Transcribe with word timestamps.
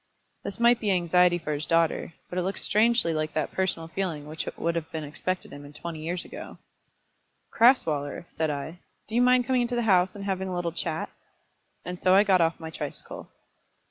This 0.43 0.59
might 0.59 0.79
be 0.79 0.89
anxiety 0.89 1.37
for 1.37 1.53
his 1.53 1.67
daughter; 1.67 2.13
but 2.27 2.39
it 2.39 2.41
looked 2.41 2.57
strangely 2.57 3.13
like 3.13 3.35
that 3.35 3.51
personal 3.51 3.87
feeling 3.87 4.25
which 4.25 4.49
would 4.57 4.73
have 4.73 4.91
been 4.91 5.03
expected 5.03 5.53
in 5.53 5.63
him 5.63 5.73
twenty 5.73 5.99
years 5.99 6.25
ago. 6.25 6.57
"Crasweller," 7.51 8.25
said 8.31 8.49
I, 8.49 8.79
"do 9.07 9.13
you 9.13 9.21
mind 9.21 9.45
coming 9.45 9.61
into 9.61 9.75
the 9.75 9.83
house, 9.83 10.15
and 10.15 10.25
having 10.25 10.47
a 10.47 10.55
little 10.55 10.71
chat?" 10.71 11.11
and 11.85 11.99
so 11.99 12.15
I 12.15 12.23
got 12.23 12.41
off 12.41 12.59
my 12.59 12.71
tricycle. 12.71 13.29